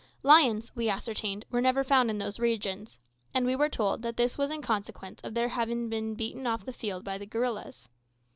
Lions, 0.23 0.75
we 0.75 0.89
ascertained, 0.89 1.45
were 1.51 1.61
never 1.61 1.83
found 1.83 2.09
in 2.09 2.17
those 2.17 2.39
regions, 2.39 2.97
and 3.35 3.45
we 3.45 3.55
were 3.55 3.69
told 3.69 4.01
that 4.01 4.17
this 4.17 4.35
was 4.35 4.49
in 4.49 4.63
consequence 4.63 5.21
of 5.23 5.35
their 5.35 5.49
having 5.49 5.89
been 5.89 6.15
beaten 6.15 6.47
off 6.47 6.65
the 6.65 6.73
field 6.73 7.03
by 7.05 7.19
gorillas. 7.23 7.87